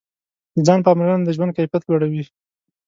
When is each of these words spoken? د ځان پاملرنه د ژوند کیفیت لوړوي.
د 0.55 0.57
ځان 0.67 0.79
پاملرنه 0.85 1.25
د 1.25 1.29
ژوند 1.35 1.55
کیفیت 1.57 1.83
لوړوي. 1.85 2.23